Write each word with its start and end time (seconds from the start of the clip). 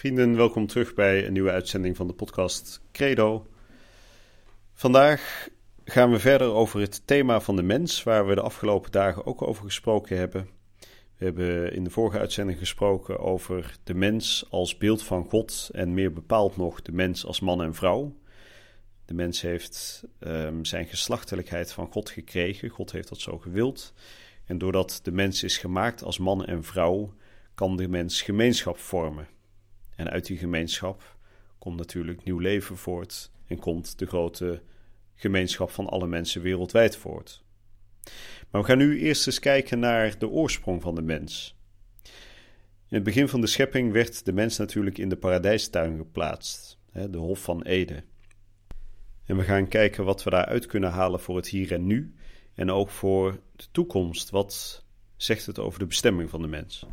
Vrienden, 0.00 0.36
welkom 0.36 0.66
terug 0.66 0.94
bij 0.94 1.26
een 1.26 1.32
nieuwe 1.32 1.50
uitzending 1.50 1.96
van 1.96 2.06
de 2.06 2.12
podcast 2.12 2.80
Credo. 2.92 3.46
Vandaag 4.72 5.48
gaan 5.84 6.10
we 6.10 6.18
verder 6.18 6.48
over 6.48 6.80
het 6.80 7.06
thema 7.06 7.40
van 7.40 7.56
de 7.56 7.62
mens, 7.62 8.02
waar 8.02 8.26
we 8.26 8.34
de 8.34 8.40
afgelopen 8.40 8.90
dagen 8.90 9.26
ook 9.26 9.42
over 9.42 9.64
gesproken 9.64 10.16
hebben. 10.16 10.48
We 11.16 11.24
hebben 11.24 11.72
in 11.72 11.84
de 11.84 11.90
vorige 11.90 12.18
uitzending 12.18 12.58
gesproken 12.58 13.18
over 13.18 13.76
de 13.84 13.94
mens 13.94 14.46
als 14.50 14.78
beeld 14.78 15.02
van 15.02 15.24
God 15.24 15.70
en 15.72 15.94
meer 15.94 16.12
bepaald 16.12 16.56
nog 16.56 16.82
de 16.82 16.92
mens 16.92 17.26
als 17.26 17.40
man 17.40 17.62
en 17.62 17.74
vrouw. 17.74 18.16
De 19.04 19.14
mens 19.14 19.40
heeft 19.40 20.04
um, 20.20 20.64
zijn 20.64 20.86
geslachtelijkheid 20.86 21.72
van 21.72 21.92
God 21.92 22.10
gekregen, 22.10 22.68
God 22.68 22.92
heeft 22.92 23.08
dat 23.08 23.20
zo 23.20 23.38
gewild. 23.38 23.94
En 24.44 24.58
doordat 24.58 25.00
de 25.02 25.12
mens 25.12 25.42
is 25.42 25.58
gemaakt 25.58 26.02
als 26.02 26.18
man 26.18 26.44
en 26.44 26.64
vrouw, 26.64 27.14
kan 27.54 27.76
de 27.76 27.88
mens 27.88 28.22
gemeenschap 28.22 28.78
vormen. 28.78 29.38
En 30.00 30.10
uit 30.10 30.26
die 30.26 30.36
gemeenschap 30.36 31.16
komt 31.58 31.76
natuurlijk 31.76 32.24
nieuw 32.24 32.38
leven 32.38 32.76
voort 32.76 33.30
en 33.46 33.58
komt 33.58 33.98
de 33.98 34.06
grote 34.06 34.62
gemeenschap 35.14 35.70
van 35.70 35.88
alle 35.88 36.06
mensen 36.06 36.42
wereldwijd 36.42 36.96
voort. 36.96 37.44
Maar 38.50 38.60
we 38.60 38.66
gaan 38.66 38.78
nu 38.78 39.00
eerst 39.00 39.26
eens 39.26 39.38
kijken 39.38 39.78
naar 39.78 40.18
de 40.18 40.28
oorsprong 40.28 40.82
van 40.82 40.94
de 40.94 41.02
mens. 41.02 41.56
In 42.88 42.96
het 42.96 43.02
begin 43.02 43.28
van 43.28 43.40
de 43.40 43.46
schepping 43.46 43.92
werd 43.92 44.24
de 44.24 44.32
mens 44.32 44.56
natuurlijk 44.56 44.98
in 44.98 45.08
de 45.08 45.16
paradijstuin 45.16 45.96
geplaatst, 45.96 46.78
de 46.92 47.18
Hof 47.18 47.42
van 47.42 47.62
Eden. 47.62 48.04
En 49.24 49.36
we 49.36 49.42
gaan 49.42 49.68
kijken 49.68 50.04
wat 50.04 50.22
we 50.22 50.30
daaruit 50.30 50.66
kunnen 50.66 50.90
halen 50.90 51.20
voor 51.20 51.36
het 51.36 51.48
hier 51.48 51.72
en 51.72 51.86
nu 51.86 52.14
en 52.54 52.70
ook 52.70 52.90
voor 52.90 53.40
de 53.56 53.66
toekomst. 53.70 54.30
Wat 54.30 54.84
zegt 55.16 55.46
het 55.46 55.58
over 55.58 55.78
de 55.78 55.86
bestemming 55.86 56.30
van 56.30 56.42
de 56.42 56.48
mens? 56.48 56.86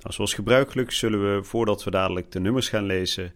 Nou, 0.00 0.14
zoals 0.14 0.34
gebruikelijk 0.34 0.90
zullen 0.90 1.34
we, 1.34 1.42
voordat 1.42 1.84
we 1.84 1.90
dadelijk 1.90 2.30
de 2.30 2.40
nummers 2.40 2.68
gaan 2.68 2.84
lezen, 2.84 3.34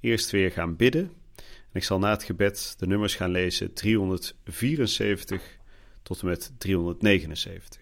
eerst 0.00 0.30
weer 0.30 0.50
gaan 0.50 0.76
bidden. 0.76 1.12
En 1.36 1.76
ik 1.76 1.84
zal 1.84 1.98
na 1.98 2.10
het 2.10 2.22
gebed 2.22 2.74
de 2.78 2.86
nummers 2.86 3.14
gaan 3.14 3.30
lezen 3.30 3.74
374 3.74 5.58
tot 6.02 6.20
en 6.20 6.26
met 6.26 6.52
379. 6.58 7.80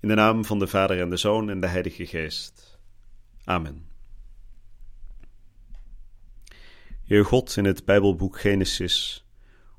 In 0.00 0.08
de 0.08 0.14
naam 0.14 0.44
van 0.44 0.58
de 0.58 0.66
Vader 0.66 1.00
en 1.00 1.10
de 1.10 1.16
Zoon 1.16 1.50
en 1.50 1.60
de 1.60 1.66
Heilige 1.66 2.06
Geest. 2.06 2.78
Amen. 3.44 3.86
Heer 7.04 7.24
God, 7.24 7.56
in 7.56 7.64
het 7.64 7.84
Bijbelboek 7.84 8.40
Genesis 8.40 9.26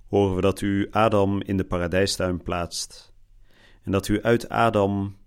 horen 0.07 0.35
we 0.35 0.41
dat 0.41 0.61
u 0.61 0.87
Adam 0.91 1.41
in 1.41 1.57
de 1.57 1.65
paradijstuin 1.65 2.43
plaatst 2.43 3.12
en 3.83 3.91
dat 3.91 4.07
u 4.07 4.21
uit 4.21 4.49
Adam 4.49 5.17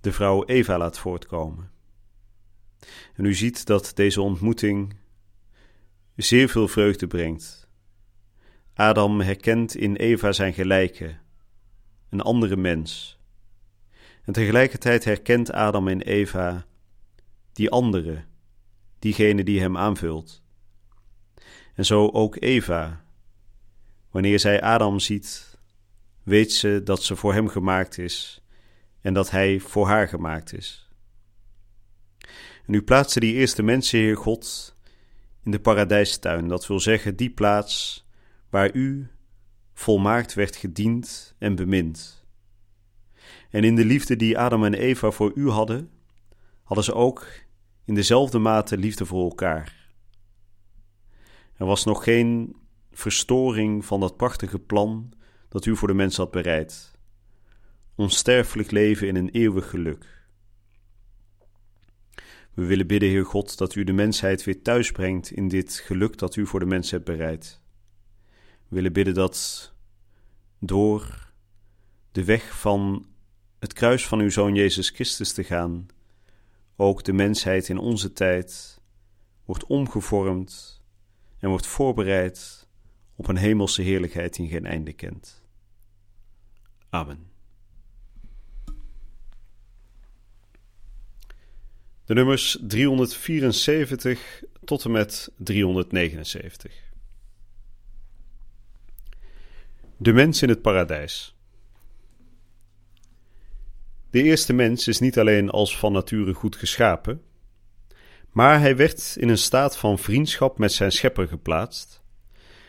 de 0.00 0.12
vrouw 0.12 0.44
Eva 0.44 0.78
laat 0.78 0.98
voortkomen. 0.98 1.70
En 3.14 3.24
u 3.24 3.34
ziet 3.34 3.66
dat 3.66 3.90
deze 3.94 4.20
ontmoeting 4.20 4.96
zeer 6.16 6.48
veel 6.48 6.68
vreugde 6.68 7.06
brengt. 7.06 7.68
Adam 8.74 9.20
herkent 9.20 9.76
in 9.76 9.96
Eva 9.96 10.32
zijn 10.32 10.52
gelijke, 10.52 11.16
een 12.08 12.20
andere 12.20 12.56
mens. 12.56 13.18
En 14.24 14.32
tegelijkertijd 14.32 15.04
herkent 15.04 15.52
Adam 15.52 15.88
in 15.88 16.00
Eva 16.00 16.66
die 17.52 17.70
andere, 17.70 18.24
diegene 18.98 19.44
die 19.44 19.60
hem 19.60 19.76
aanvult. 19.76 20.42
En 21.74 21.84
zo 21.84 22.08
ook 22.08 22.36
Eva, 22.38 23.04
wanneer 24.10 24.38
zij 24.38 24.62
Adam 24.62 24.98
ziet, 24.98 25.53
weet 26.24 26.52
ze 26.52 26.80
dat 26.84 27.02
ze 27.02 27.16
voor 27.16 27.32
hem 27.32 27.48
gemaakt 27.48 27.98
is 27.98 28.42
en 29.00 29.14
dat 29.14 29.30
hij 29.30 29.60
voor 29.60 29.86
haar 29.86 30.08
gemaakt 30.08 30.52
is. 30.52 30.88
En 32.66 32.74
u 32.74 32.82
plaatste 32.82 33.20
die 33.20 33.34
eerste 33.34 33.62
mensen, 33.62 33.98
Heer 33.98 34.16
God, 34.16 34.76
in 35.42 35.50
de 35.50 35.60
paradijstuin, 35.60 36.48
dat 36.48 36.66
wil 36.66 36.80
zeggen 36.80 37.16
die 37.16 37.30
plaats 37.30 38.04
waar 38.50 38.74
u 38.74 39.10
volmaakt 39.72 40.34
werd 40.34 40.56
gediend 40.56 41.34
en 41.38 41.54
bemind. 41.54 42.24
En 43.50 43.64
in 43.64 43.74
de 43.74 43.84
liefde 43.84 44.16
die 44.16 44.38
Adam 44.38 44.64
en 44.64 44.74
Eva 44.74 45.10
voor 45.10 45.32
u 45.34 45.48
hadden, 45.48 45.90
hadden 46.62 46.84
ze 46.84 46.94
ook 46.94 47.26
in 47.84 47.94
dezelfde 47.94 48.38
mate 48.38 48.76
liefde 48.76 49.06
voor 49.06 49.22
elkaar. 49.22 49.92
Er 51.56 51.66
was 51.66 51.84
nog 51.84 52.04
geen 52.04 52.56
verstoring 52.92 53.84
van 53.84 54.00
dat 54.00 54.16
prachtige 54.16 54.58
plan 54.58 55.12
dat 55.54 55.66
u 55.66 55.76
voor 55.76 55.88
de 55.88 55.94
mens 55.94 56.16
had 56.16 56.30
bereid. 56.30 56.92
Onsterfelijk 57.94 58.70
leven 58.70 59.08
in 59.08 59.16
een 59.16 59.28
eeuwig 59.28 59.70
geluk. 59.70 60.26
We 62.54 62.64
willen 62.64 62.86
bidden, 62.86 63.08
Heer 63.08 63.24
God, 63.24 63.58
dat 63.58 63.74
u 63.74 63.84
de 63.84 63.92
mensheid 63.92 64.44
weer 64.44 64.62
thuis 64.62 64.92
brengt 64.92 65.30
in 65.30 65.48
dit 65.48 65.74
geluk 65.74 66.18
dat 66.18 66.36
u 66.36 66.46
voor 66.46 66.60
de 66.60 66.66
mens 66.66 66.90
hebt 66.90 67.04
bereid. 67.04 67.60
We 68.68 68.74
willen 68.74 68.92
bidden 68.92 69.14
dat 69.14 69.72
door 70.58 71.32
de 72.12 72.24
weg 72.24 72.58
van 72.58 73.06
het 73.58 73.72
kruis 73.72 74.06
van 74.06 74.20
uw 74.20 74.30
Zoon 74.30 74.54
Jezus 74.54 74.90
Christus 74.90 75.32
te 75.32 75.44
gaan, 75.44 75.86
ook 76.76 77.04
de 77.04 77.12
mensheid 77.12 77.68
in 77.68 77.78
onze 77.78 78.12
tijd 78.12 78.80
wordt 79.44 79.66
omgevormd 79.66 80.82
en 81.38 81.48
wordt 81.48 81.66
voorbereid 81.66 82.68
op 83.14 83.28
een 83.28 83.36
hemelse 83.36 83.82
heerlijkheid 83.82 84.34
die 84.34 84.48
geen 84.48 84.66
einde 84.66 84.92
kent. 84.92 85.42
Amen. 86.94 87.30
De 92.04 92.14
nummers 92.14 92.58
374 92.60 94.42
tot 94.64 94.84
en 94.84 94.90
met 94.90 95.32
379. 95.36 96.72
De 99.96 100.12
mens 100.12 100.42
in 100.42 100.48
het 100.48 100.62
paradijs. 100.62 101.36
De 104.10 104.22
eerste 104.22 104.52
mens 104.52 104.88
is 104.88 104.98
niet 104.98 105.18
alleen 105.18 105.50
als 105.50 105.78
van 105.78 105.92
nature 105.92 106.32
goed 106.32 106.56
geschapen, 106.56 107.22
maar 108.30 108.60
hij 108.60 108.76
werd 108.76 109.16
in 109.18 109.28
een 109.28 109.38
staat 109.38 109.76
van 109.76 109.98
vriendschap 109.98 110.58
met 110.58 110.72
zijn 110.72 110.92
schepper 110.92 111.28
geplaatst 111.28 112.02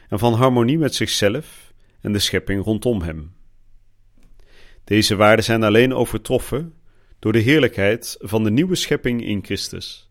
en 0.09 0.19
van 0.19 0.33
harmonie 0.33 0.77
met 0.77 0.95
zichzelf 0.95 1.73
en 2.01 2.11
de 2.11 2.19
schepping 2.19 2.63
rondom 2.63 3.01
hem. 3.01 3.34
Deze 4.85 5.15
waarden 5.15 5.45
zijn 5.45 5.63
alleen 5.63 5.93
overtroffen 5.93 6.73
door 7.19 7.31
de 7.31 7.39
heerlijkheid 7.39 8.15
van 8.19 8.43
de 8.43 8.51
nieuwe 8.51 8.75
schepping 8.75 9.23
in 9.23 9.43
Christus. 9.43 10.09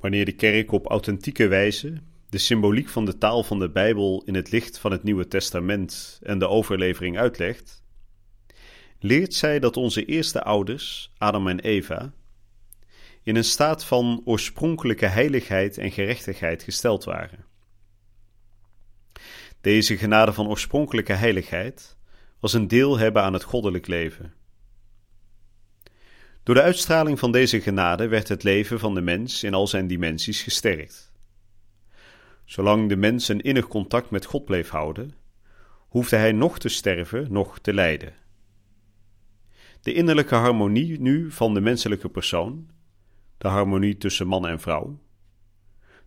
Wanneer 0.00 0.24
de 0.24 0.32
kerk 0.32 0.72
op 0.72 0.86
authentieke 0.86 1.46
wijze 1.46 2.02
de 2.28 2.38
symboliek 2.38 2.88
van 2.88 3.04
de 3.04 3.18
taal 3.18 3.44
van 3.44 3.58
de 3.58 3.70
Bijbel 3.70 4.22
in 4.24 4.34
het 4.34 4.50
licht 4.50 4.78
van 4.78 4.92
het 4.92 5.02
Nieuwe 5.02 5.28
Testament 5.28 6.20
en 6.22 6.38
de 6.38 6.48
overlevering 6.48 7.18
uitlegt, 7.18 7.82
leert 8.98 9.34
zij 9.34 9.58
dat 9.58 9.76
onze 9.76 10.04
eerste 10.04 10.42
ouders, 10.42 11.12
Adam 11.18 11.48
en 11.48 11.60
Eva, 11.60 12.12
in 13.22 13.36
een 13.36 13.44
staat 13.44 13.84
van 13.84 14.22
oorspronkelijke 14.24 15.06
heiligheid 15.06 15.78
en 15.78 15.90
gerechtigheid 15.90 16.62
gesteld 16.62 17.04
waren. 17.04 17.44
Deze 19.60 19.96
genade 19.96 20.32
van 20.32 20.48
oorspronkelijke 20.48 21.12
heiligheid 21.12 21.96
was 22.42 22.52
een 22.52 22.68
deel 22.68 22.98
hebben 22.98 23.22
aan 23.22 23.32
het 23.32 23.42
goddelijk 23.42 23.86
leven. 23.86 24.34
Door 26.42 26.54
de 26.54 26.62
uitstraling 26.62 27.18
van 27.18 27.32
deze 27.32 27.60
genade 27.60 28.08
werd 28.08 28.28
het 28.28 28.42
leven 28.42 28.78
van 28.78 28.94
de 28.94 29.00
mens 29.00 29.42
in 29.42 29.54
al 29.54 29.66
zijn 29.66 29.86
dimensies 29.86 30.42
gesterkt. 30.42 31.12
Zolang 32.44 32.88
de 32.88 32.96
mens 32.96 33.28
een 33.28 33.40
innig 33.40 33.66
contact 33.66 34.10
met 34.10 34.24
God 34.24 34.44
bleef 34.44 34.68
houden, 34.68 35.14
hoefde 35.88 36.16
hij 36.16 36.32
nog 36.32 36.58
te 36.58 36.68
sterven, 36.68 37.32
nog 37.32 37.58
te 37.58 37.74
lijden. 37.74 38.14
De 39.80 39.92
innerlijke 39.92 40.34
harmonie 40.34 41.00
nu 41.00 41.30
van 41.30 41.54
de 41.54 41.60
menselijke 41.60 42.08
persoon, 42.08 42.70
de 43.38 43.48
harmonie 43.48 43.96
tussen 43.96 44.26
man 44.26 44.46
en 44.46 44.60
vrouw, 44.60 44.98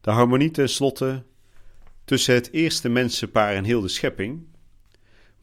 de 0.01 0.11
harmonie 0.11 0.51
tenslotte 0.51 1.23
tussen 2.05 2.33
het 2.33 2.51
eerste 2.51 2.89
mensenpaar 2.89 3.53
en 3.53 3.63
heel 3.63 3.81
de 3.81 3.87
schepping, 3.87 4.53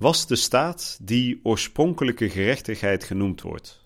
was 0.02 0.26
de 0.26 0.36
staat 0.36 0.98
die 1.02 1.40
oorspronkelijke 1.42 2.30
gerechtigheid 2.30 3.04
genoemd 3.04 3.40
wordt. 3.40 3.80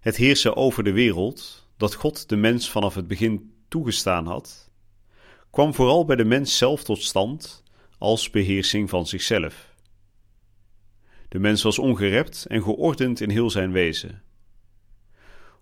Het 0.00 0.16
heersen 0.16 0.56
over 0.56 0.84
de 0.84 0.92
wereld, 0.92 1.68
dat 1.76 1.94
God 1.94 2.28
de 2.28 2.36
mens 2.36 2.70
vanaf 2.70 2.94
het 2.94 3.08
begin 3.08 3.54
toegestaan 3.68 4.26
had, 4.26 4.70
kwam 5.50 5.74
vooral 5.74 6.04
bij 6.04 6.16
de 6.16 6.24
mens 6.24 6.56
zelf 6.56 6.84
tot 6.84 7.02
stand 7.02 7.62
als 7.98 8.30
beheersing 8.30 8.90
van 8.90 9.06
zichzelf. 9.06 9.74
De 11.28 11.38
mens 11.38 11.62
was 11.62 11.78
ongerept 11.78 12.46
en 12.46 12.62
geordend 12.62 13.20
in 13.20 13.30
heel 13.30 13.50
zijn 13.50 13.72
wezen. 13.72 14.22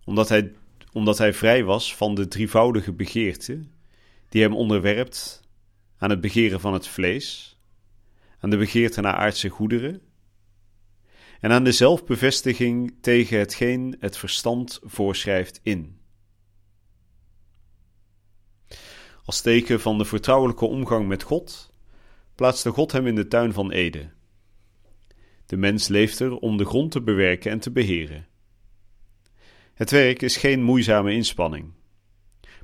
Omdat 0.04 0.28
hij, 0.28 0.52
omdat 0.92 1.18
hij 1.18 1.34
vrij 1.34 1.64
was 1.64 1.96
van 1.96 2.14
de 2.14 2.28
drievoudige 2.28 2.92
begeerte, 2.92 3.64
die 4.28 4.42
hem 4.42 4.54
onderwerpt 4.54 5.42
aan 5.98 6.10
het 6.10 6.20
begeren 6.20 6.60
van 6.60 6.72
het 6.72 6.86
vlees, 6.86 7.53
aan 8.44 8.50
de 8.50 8.56
begeerte 8.56 9.00
naar 9.00 9.14
aardse 9.14 9.48
goederen 9.48 10.02
en 11.40 11.50
aan 11.50 11.64
de 11.64 11.72
zelfbevestiging 11.72 12.94
tegen 13.00 13.38
hetgeen 13.38 13.96
het 14.00 14.16
verstand 14.16 14.80
voorschrijft 14.82 15.60
in. 15.62 16.00
Als 19.24 19.40
teken 19.40 19.80
van 19.80 19.98
de 19.98 20.04
vertrouwelijke 20.04 20.64
omgang 20.64 21.08
met 21.08 21.22
God 21.22 21.72
plaatste 22.34 22.70
God 22.70 22.92
hem 22.92 23.06
in 23.06 23.14
de 23.14 23.28
tuin 23.28 23.52
van 23.52 23.70
Eden. 23.70 24.12
De 25.46 25.56
mens 25.56 25.88
leeft 25.88 26.20
er 26.20 26.36
om 26.36 26.56
de 26.56 26.64
grond 26.64 26.90
te 26.90 27.02
bewerken 27.02 27.50
en 27.50 27.60
te 27.60 27.70
beheren. 27.70 28.26
Het 29.74 29.90
werk 29.90 30.22
is 30.22 30.36
geen 30.36 30.62
moeizame 30.62 31.12
inspanning, 31.12 31.72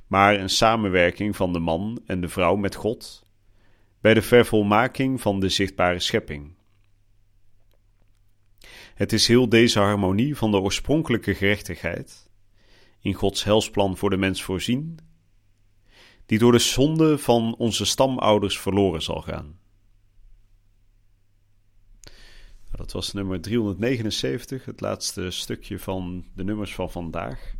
maar 0.07 0.39
een 0.39 0.49
samenwerking 0.49 1.35
van 1.35 1.53
de 1.53 1.59
man 1.59 2.01
en 2.05 2.21
de 2.21 2.29
vrouw 2.29 2.55
met 2.55 2.75
God 2.75 3.29
bij 4.01 4.13
de 4.13 4.21
vervolmaking 4.21 5.21
van 5.21 5.39
de 5.39 5.49
zichtbare 5.49 5.99
schepping. 5.99 6.53
Het 8.93 9.13
is 9.13 9.27
heel 9.27 9.49
deze 9.49 9.79
harmonie 9.79 10.37
van 10.37 10.51
de 10.51 10.59
oorspronkelijke 10.59 11.35
gerechtigheid, 11.35 12.29
in 12.99 13.13
Gods 13.13 13.43
helsplan 13.43 13.97
voor 13.97 14.09
de 14.09 14.17
mens 14.17 14.43
voorzien, 14.43 14.99
die 16.25 16.39
door 16.39 16.51
de 16.51 16.59
zonde 16.59 17.17
van 17.17 17.55
onze 17.57 17.85
stamouders 17.85 18.59
verloren 18.59 19.01
zal 19.01 19.21
gaan. 19.21 19.59
Nou, 22.71 22.83
dat 22.83 22.91
was 22.91 23.13
nummer 23.13 23.41
379, 23.41 24.65
het 24.65 24.81
laatste 24.81 25.31
stukje 25.31 25.79
van 25.79 26.25
de 26.35 26.43
nummers 26.43 26.75
van 26.75 26.91
vandaag. 26.91 27.53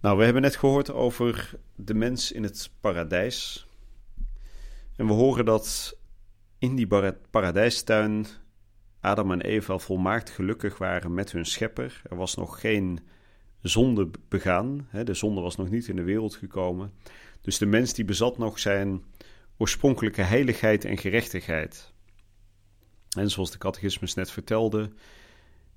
Nou, 0.00 0.18
we 0.18 0.24
hebben 0.24 0.42
net 0.42 0.56
gehoord 0.56 0.90
over 0.90 1.58
de 1.74 1.94
mens 1.94 2.32
in 2.32 2.42
het 2.42 2.70
paradijs. 2.80 3.66
En 5.00 5.06
we 5.06 5.12
horen 5.12 5.44
dat 5.44 5.98
in 6.58 6.76
die 6.76 6.86
paradijstuin 7.30 8.26
Adam 9.00 9.32
en 9.32 9.40
Eva 9.40 9.78
volmaakt 9.78 10.30
gelukkig 10.30 10.78
waren 10.78 11.14
met 11.14 11.32
hun 11.32 11.44
schepper. 11.44 12.02
Er 12.10 12.16
was 12.16 12.34
nog 12.34 12.60
geen 12.60 13.00
zonde 13.62 14.10
begaan. 14.28 14.88
De 15.04 15.14
zonde 15.14 15.40
was 15.40 15.56
nog 15.56 15.70
niet 15.70 15.88
in 15.88 15.96
de 15.96 16.02
wereld 16.02 16.34
gekomen. 16.34 16.92
Dus 17.40 17.58
de 17.58 17.66
mens 17.66 17.94
die 17.94 18.04
bezat 18.04 18.38
nog 18.38 18.58
zijn 18.58 19.04
oorspronkelijke 19.56 20.22
heiligheid 20.22 20.84
en 20.84 20.98
gerechtigheid. 20.98 21.92
En 23.16 23.30
zoals 23.30 23.50
de 23.50 23.58
catechismus 23.58 24.14
net 24.14 24.30
vertelde, 24.30 24.92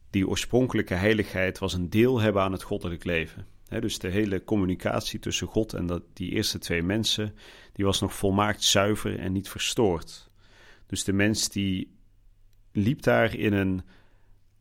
die 0.10 0.28
oorspronkelijke 0.28 0.94
heiligheid 0.94 1.60
was 1.60 1.74
een 1.74 1.90
deel 1.90 2.20
hebben 2.20 2.42
aan 2.42 2.52
het 2.52 2.64
goddelijk 2.64 3.04
leven. 3.04 3.53
Dus 3.82 4.00
de 4.00 4.10
hele 4.10 4.44
communicatie 4.44 5.20
tussen 5.20 5.48
God 5.48 5.74
en 5.74 5.86
dat, 5.86 6.04
die 6.14 6.32
eerste 6.32 6.60
twee 6.60 6.84
mensen, 6.84 7.36
die 7.74 7.86
was 7.86 8.02
nog 8.02 8.14
volmaakt 8.14 8.64
zuiver 8.64 9.20
en 9.20 9.32
niet 9.32 9.50
verstoord. 9.50 10.30
Dus 10.88 11.04
de 11.04 11.14
mens 11.14 11.50
die 11.50 11.98
liep 12.72 13.02
daar 13.02 13.36
in 13.36 13.54
een 13.54 13.82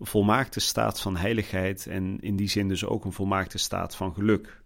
volmaakte 0.01 0.61
staat 0.61 1.01
van 1.01 1.17
heiligheid 1.17 1.87
en 1.87 2.21
in 2.21 2.37
die 2.37 2.49
zin 2.49 2.69
dus 2.69 2.85
ook 2.85 3.05
een 3.05 3.13
volmaakte 3.13 3.59
staat 3.59 3.97
van 3.97 4.15
geluk. 4.15 4.63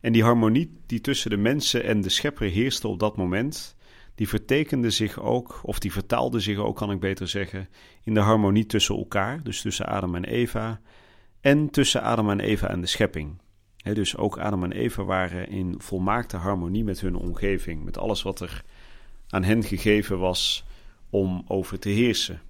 En 0.00 0.12
die 0.12 0.22
harmonie 0.22 0.80
die 0.86 1.00
tussen 1.00 1.30
de 1.30 1.36
mensen 1.36 1.84
en 1.84 2.00
de 2.00 2.08
schepper 2.08 2.48
heerste 2.48 2.88
op 2.88 2.98
dat 2.98 3.16
moment, 3.16 3.76
die 4.14 4.28
vertekende 4.28 4.90
zich 4.90 5.20
ook, 5.20 5.60
of 5.62 5.78
die 5.78 5.92
vertaalde 5.92 6.40
zich 6.40 6.58
ook, 6.58 6.76
kan 6.76 6.90
ik 6.90 7.00
beter 7.00 7.28
zeggen, 7.28 7.68
in 8.02 8.14
de 8.14 8.20
harmonie 8.20 8.66
tussen 8.66 8.96
elkaar, 8.96 9.42
dus 9.42 9.60
tussen 9.60 9.86
Adam 9.86 10.14
en 10.14 10.24
Eva, 10.24 10.80
en 11.44 11.70
tussen 11.70 12.02
Adam 12.02 12.30
en 12.30 12.40
Eva 12.40 12.68
en 12.68 12.80
de 12.80 12.86
schepping. 12.86 13.38
dus 13.76 14.16
ook 14.16 14.38
Adam 14.38 14.64
en 14.64 14.72
Eva 14.72 15.04
waren 15.04 15.48
in 15.48 15.74
volmaakte 15.78 16.36
harmonie 16.36 16.84
met 16.84 17.00
hun 17.00 17.14
omgeving, 17.14 17.84
met 17.84 17.98
alles 17.98 18.22
wat 18.22 18.40
er 18.40 18.64
aan 19.28 19.42
hen 19.42 19.62
gegeven 19.62 20.18
was 20.18 20.64
om 21.10 21.44
over 21.48 21.78
te 21.78 21.88
heersen. 21.88 22.40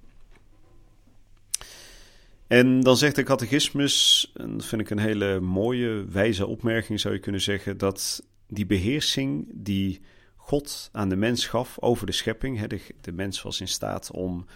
En 2.47 2.81
dan 2.81 2.97
zegt 2.97 3.17
de 3.17 3.23
catechismus, 3.23 4.31
en 4.35 4.57
dat 4.57 4.67
vind 4.67 4.81
ik 4.81 4.91
een 4.91 4.99
hele 4.99 5.41
mooie, 5.41 6.05
wijze 6.05 6.47
opmerking 6.47 7.01
zou 7.01 7.15
je 7.15 7.21
kunnen 7.21 7.41
zeggen, 7.41 7.79
dat 7.79 8.23
die 8.49 8.67
beheersing 8.67 9.47
die 9.55 10.01
God 10.37 10.89
aan 10.93 11.09
de 11.09 11.17
mens 11.17 11.47
gaf 11.47 11.77
over 11.81 12.07
de 12.07 12.13
schepping, 12.13 12.67
de 13.01 13.13
mens 13.13 13.43
was 13.43 13.61
in 13.61 13.69
staat 13.69 14.11
om 14.11 14.47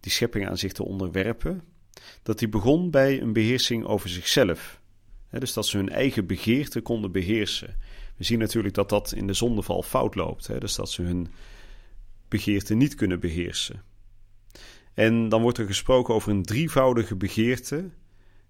die 0.00 0.12
schepping 0.12 0.48
aan 0.48 0.58
zich 0.58 0.72
te 0.72 0.84
onderwerpen, 0.84 1.62
dat 2.22 2.38
die 2.38 2.48
begon 2.48 2.90
bij 2.90 3.20
een 3.20 3.32
beheersing 3.32 3.84
over 3.84 4.08
zichzelf. 4.08 4.80
Dus 5.30 5.52
dat 5.52 5.66
ze 5.66 5.76
hun 5.76 5.88
eigen 5.88 6.26
begeerte 6.26 6.80
konden 6.80 7.12
beheersen. 7.12 7.76
We 8.16 8.24
zien 8.24 8.38
natuurlijk 8.38 8.74
dat 8.74 8.88
dat 8.88 9.12
in 9.12 9.26
de 9.26 9.32
zondeval 9.32 9.82
fout 9.82 10.14
loopt, 10.14 10.60
dus 10.60 10.74
dat 10.74 10.90
ze 10.90 11.02
hun 11.02 11.28
begeerte 12.28 12.74
niet 12.74 12.94
kunnen 12.94 13.20
beheersen. 13.20 13.82
En 14.94 15.28
dan 15.28 15.42
wordt 15.42 15.58
er 15.58 15.66
gesproken 15.66 16.14
over 16.14 16.30
een 16.30 16.42
drievoudige 16.42 17.16
begeerte. 17.16 17.90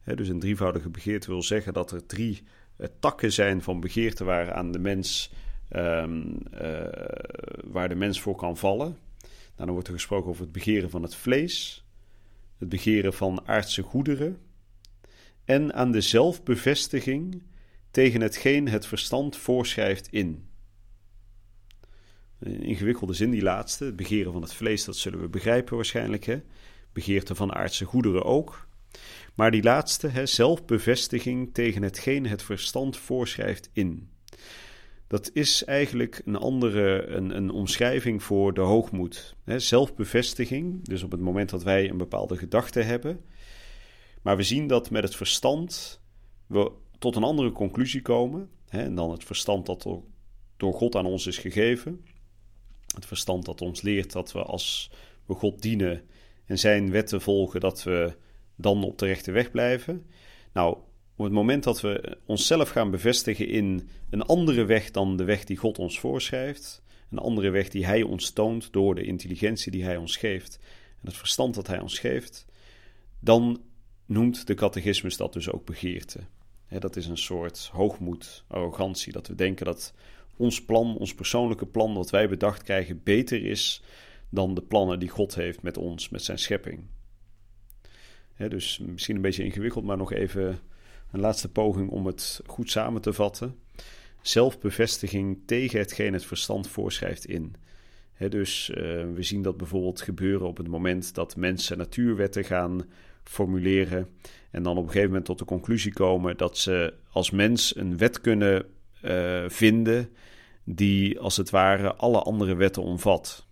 dus 0.05 0.29
een 0.29 0.41
drievoudige 0.41 0.89
begeerte 0.89 1.31
wil 1.31 1.43
zeggen 1.43 1.73
dat 1.73 1.91
er 1.91 2.07
drie 2.07 2.43
eh, 2.77 2.87
takken 3.01 3.33
zijn 3.33 3.63
van 3.63 3.81
begeerte 3.81 4.25
waar 4.25 4.53
aan 4.53 4.73
de 4.73 4.79
mens, 4.79 5.33
ehm, 5.69 6.23
eh, 6.51 6.81
waar 7.65 7.89
de 7.89 7.95
mens 7.95 8.21
voor 8.21 8.37
kan 8.37 8.57
vallen. 8.57 8.97
Nou, 9.21 9.31
dan 9.57 9.71
wordt 9.71 9.89
er 9.89 9.95
gesproken 9.95 10.31
over 10.31 10.43
het 10.43 10.53
begeren 10.53 10.91
van 10.91 11.03
het 11.03 11.15
vlees, 11.15 11.85
het 12.59 12.69
begeren 12.69 13.13
van 13.13 13.47
aardse 13.47 13.83
goederen 13.83 14.39
en 15.45 15.75
aan 15.75 15.93
de 15.93 16.01
zelfbevestiging 16.01 17.43
tegen 17.91 18.21
hetgeen 18.21 18.69
het 18.69 18.87
verstand 18.87 19.37
voorschrijft 19.37 20.09
in. 20.11 20.49
Een 22.39 22.63
ingewikkelde 22.63 23.13
zin, 23.13 23.31
die 23.31 23.43
laatste. 23.43 23.85
Het 23.85 23.97
begeren 23.97 24.33
van 24.33 24.43
het 24.43 24.55
vlees, 24.55 24.85
dat 24.85 24.97
zullen 24.97 25.21
we 25.21 25.29
begrijpen 25.29 25.77
waarschijnlijk. 25.77 26.25
Hè? 26.25 26.41
Begeerte 26.93 27.35
van 27.35 27.55
aardse 27.55 27.85
goederen 27.85 28.25
ook. 28.25 28.69
Maar 29.35 29.51
die 29.51 29.63
laatste, 29.63 30.09
hè, 30.09 30.27
zelfbevestiging 30.27 31.55
tegen 31.55 31.83
hetgeen 31.83 32.27
het 32.27 32.43
verstand 32.43 32.97
voorschrijft 32.97 33.71
in. 33.73 34.11
Dat 35.09 35.31
is 35.33 35.65
eigenlijk 35.65 36.23
een 36.25 36.37
andere 36.37 37.07
een, 37.07 37.37
een 37.37 37.51
omschrijving 37.51 38.23
voor 38.23 38.55
de 38.55 38.61
hoogmoed. 38.61 39.37
Zelfbevestiging, 39.45 40.85
dus 40.85 41.03
op 41.03 41.11
het 41.11 41.21
moment 41.21 41.51
dat 41.51 41.63
wij 41.63 41.91
een 41.91 41.97
bepaalde 41.97 42.37
gedachte 42.37 42.81
hebben. 42.81 43.21
Maar 44.23 44.37
we 44.37 44.43
zien 44.43 44.67
dat 44.67 44.91
met 44.91 45.03
het 45.03 45.17
verstand 45.17 46.01
we 46.47 46.73
tot 46.99 47.17
een 47.17 47.23
andere 47.23 47.53
conclusie 47.53 48.03
komen. 48.03 48.51
En 48.69 48.95
dan 48.95 49.11
het 49.11 49.25
verstand 49.25 49.67
dat 49.67 49.89
door 50.57 50.75
God 50.75 50.97
aan 50.97 51.07
ons 51.07 51.27
is 51.27 51.39
gegeven. 51.39 52.05
Het 52.95 53.07
verstand 53.07 53.45
dat 53.45 53.61
ons 53.61 53.83
leert 53.83 54.13
dat 54.13 54.33
we 54.33 54.43
als 54.43 54.91
we 55.27 55.35
God 55.35 55.63
dienen 55.63 56.03
en 56.45 56.59
zijn 56.59 56.91
wetten 56.91 57.21
volgen, 57.21 57.61
dat 57.61 57.83
we 57.83 58.17
dan 58.57 58.85
op 58.85 58.99
de 58.99 59.07
rechte 59.07 59.31
weg 59.31 59.51
blijven. 59.51 60.07
Nou, 60.53 60.79
op 61.19 61.25
het 61.25 61.33
moment 61.33 61.65
dat 61.65 61.81
we 61.81 62.19
onszelf 62.27 62.69
gaan 62.69 62.91
bevestigen 62.91 63.49
in 63.49 63.89
een 64.11 64.23
andere 64.23 64.65
weg 64.65 64.91
dan 64.91 65.17
de 65.17 65.25
weg 65.25 65.45
die 65.45 65.57
God 65.57 65.79
ons 65.79 66.01
voorschrijft, 66.01 66.83
een 67.11 67.19
andere 67.19 67.51
weg 67.51 67.69
die 67.69 67.87
Hij 67.87 68.03
ons 68.03 68.31
toont 68.31 68.73
door 68.73 68.95
de 68.95 69.05
intelligentie 69.05 69.73
die 69.73 69.85
Hij 69.85 69.97
ons 69.97 70.17
geeft 70.17 70.59
en 71.01 71.07
het 71.07 71.17
verstand 71.17 71.55
dat 71.55 71.67
Hij 71.67 71.81
ons 71.81 71.99
geeft, 71.99 72.47
dan 73.21 73.63
noemt 74.07 74.47
de 74.47 74.55
catechismus 74.55 75.17
dat 75.17 75.33
dus 75.33 75.51
ook 75.51 75.65
begeerte. 75.65 76.21
dat 76.69 76.97
is 76.97 77.07
een 77.07 77.19
soort 77.19 77.71
hoogmoed, 77.73 78.45
arrogantie, 78.49 79.13
dat 79.13 79.27
we 79.27 79.35
denken 79.35 79.67
dat 79.67 79.95
ons 80.37 80.65
plan, 80.65 80.97
ons 80.97 81.15
persoonlijke 81.15 81.67
plan 81.67 81.95
wat 81.95 82.11
wij 82.11 82.29
bedacht 82.29 82.63
krijgen, 82.63 83.01
beter 83.03 83.45
is 83.45 83.83
dan 84.29 84.55
de 84.55 84.63
plannen 84.63 84.99
die 84.99 85.09
God 85.09 85.35
heeft 85.35 85.63
met 85.63 85.77
ons, 85.77 86.09
met 86.09 86.23
zijn 86.23 86.39
schepping. 86.39 86.81
dus 88.37 88.79
misschien 88.79 89.17
een 89.17 89.23
beetje 89.23 89.45
ingewikkeld, 89.45 89.85
maar 89.85 89.97
nog 89.97 90.13
even 90.13 90.61
een 91.13 91.21
laatste 91.21 91.49
poging 91.49 91.91
om 91.91 92.07
het 92.07 92.41
goed 92.47 92.71
samen 92.71 93.01
te 93.01 93.13
vatten. 93.13 93.59
Zelfbevestiging 94.21 95.39
tegen 95.47 95.79
hetgeen 95.79 96.13
het 96.13 96.25
verstand 96.25 96.69
voorschrijft 96.69 97.25
in. 97.25 97.55
dus 98.29 98.69
uh, 98.69 98.77
we 99.15 99.23
zien 99.23 99.43
dat 99.43 99.57
bijvoorbeeld 99.57 100.01
gebeuren 100.01 100.47
op 100.47 100.57
het 100.57 100.69
moment 100.69 101.15
dat 101.15 101.37
mensen 101.37 101.79
natuurwetten 101.79 102.45
gaan 102.45 102.87
formuleren. 103.25 104.09
En 104.51 104.63
dan 104.63 104.77
op 104.77 104.83
een 104.83 104.89
gegeven 104.89 105.09
moment 105.09 105.25
tot 105.27 105.39
de 105.39 105.45
conclusie 105.45 105.93
komen 105.93 106.37
dat 106.37 106.59
ze 106.59 106.95
als 107.11 107.31
mens 107.31 107.77
een 107.77 107.97
wet 107.97 108.21
kunnen 108.21 108.67
uh, 109.05 109.45
vinden 109.49 110.11
die 110.65 111.21
als 111.21 111.37
het 111.37 111.51
ware 111.51 111.95
alle 111.95 112.23
andere 112.23 112.55
wetten 112.55 112.83
omvat. 112.83 113.47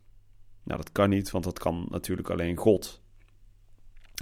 Nou, 0.63 0.81
dat 0.81 0.93
kan 0.93 1.09
niet, 1.09 1.31
want 1.31 1.45
dat 1.45 1.59
kan 1.59 1.87
natuurlijk 1.91 2.31
alleen 2.31 2.57
God. 2.57 3.03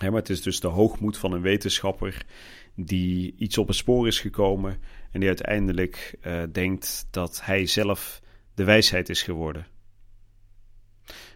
maar 0.00 0.12
het 0.12 0.31
is 0.31 0.43
dus 0.43 0.61
de 0.61 0.69
hoogmoed 0.69 1.19
van 1.19 1.33
een 1.33 1.41
wetenschapper 1.41 2.26
die 2.75 3.35
iets 3.37 3.59
op 3.59 3.66
het 3.66 3.76
spoor 3.76 4.07
is 4.07 4.21
gekomen 4.21 4.78
en 5.11 5.21
die 5.21 5.28
uiteindelijk 5.28 6.16
uh, 6.23 6.43
denkt 6.52 7.09
dat 7.11 7.40
hij 7.45 7.66
zelf 7.66 8.21
de 8.54 8.64
wijsheid 8.64 9.09
is 9.09 9.23
geworden. 9.23 9.66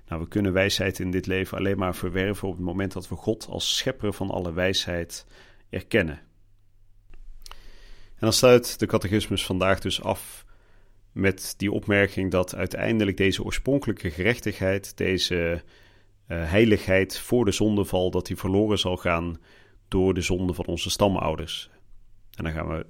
Nou, 0.09 0.21
we 0.23 0.29
kunnen 0.29 0.53
wijsheid 0.53 0.99
in 0.99 1.11
dit 1.11 1.27
leven 1.27 1.59
alleen 1.59 1.79
maar 1.79 1.95
verwerven 1.95 2.49
op 2.49 2.55
het 2.55 2.65
moment 2.65 2.93
dat 2.93 3.09
we 3.09 3.15
God 3.15 3.47
als 3.49 3.77
schepper 3.77 4.13
van 4.13 4.31
alle 4.31 4.53
wijsheid 4.53 5.27
erkennen. 5.71 6.21
En 8.19 8.25
dan 8.25 8.33
sluit 8.33 8.79
de 8.79 8.87
catechismus 8.87 9.45
vandaag 9.45 9.81
dus 9.81 10.03
af 10.03 10.47
met 11.13 11.55
die 11.57 11.73
opmerking 11.73 12.31
dat 12.31 12.55
uiteindelijk 12.55 13.17
deze 13.17 13.45
oorspronkelijke 13.45 14.11
gerechtigheid, 14.11 14.97
deze 14.97 15.63
uh, 16.29 16.51
heiligheid 16.51 17.19
voor 17.19 17.45
de 17.45 17.53
zondeval, 17.53 18.11
dat 18.11 18.27
die 18.27 18.37
verloren 18.37 18.79
zal 18.79 18.97
gaan 18.97 19.39
door 19.89 20.15
de 20.15 20.21
zonde 20.21 20.55
van 20.55 20.65
onze 20.67 20.91
stamouders. 20.91 21.71
En 22.37 22.45
daar 22.45 22.53
gaan 22.53 22.69
we 22.69 22.87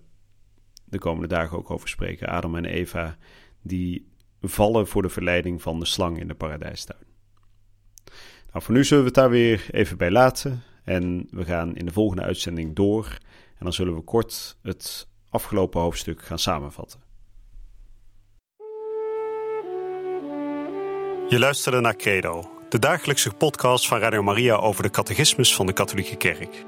de 0.85 0.99
komende 0.99 1.29
dagen 1.29 1.59
ook 1.59 1.71
over 1.71 1.89
spreken. 1.89 2.29
Adam 2.29 2.57
en 2.57 2.65
Eva, 2.65 3.17
die 3.63 4.09
vallen 4.41 4.87
voor 4.87 5.03
de 5.03 5.09
verleiding 5.09 5.63
van 5.63 5.79
de 5.81 5.87
slang 5.87 6.21
in 6.21 6.29
de 6.29 6.35
paradijstuin. 6.35 7.07
Nou, 8.53 8.65
voor 8.65 8.75
nu 8.75 8.85
zullen 8.85 9.03
we 9.03 9.09
het 9.11 9.19
daar 9.19 9.31
weer 9.31 9.67
even 9.71 9.97
bij 9.97 10.11
laten. 10.11 10.63
En 10.85 11.29
we 11.31 11.45
gaan 11.45 11.77
in 11.77 11.87
de 11.87 11.93
volgende 11.93 12.23
uitzending 12.23 12.75
door. 12.75 13.19
En 13.59 13.65
dan 13.65 13.73
zullen 13.73 13.95
we 13.95 14.01
kort 14.01 14.57
het 14.63 15.09
afgelopen 15.29 15.81
hoofdstuk 15.81 16.23
gaan 16.23 16.39
samenvatten. 16.39 17.01
Je 21.29 21.39
luisterde 21.39 21.81
naar 21.81 21.97
Credo, 21.97 22.51
de 22.69 22.79
dagelijkse 22.79 23.33
podcast 23.33 23.89
van 23.89 23.99
Radio 23.99 24.23
Maria 24.23 24.55
over 24.55 24.83
de 24.83 24.91
catechismus 24.91 25.55
van 25.55 25.67
de 25.67 25.73
Katholieke 25.73 26.17
Kerk. 26.17 26.68